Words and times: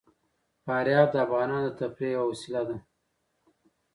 فاریاب 0.63 1.07
د 1.11 1.15
افغانانو 1.25 1.67
د 1.71 1.75
تفریح 1.81 2.11
یوه 2.15 2.25
وسیله 2.31 2.61
ده. 2.69 2.77